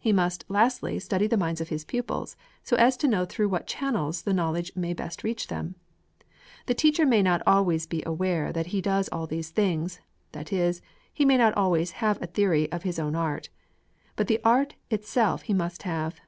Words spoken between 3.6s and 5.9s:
channels the knowledge may best reach them.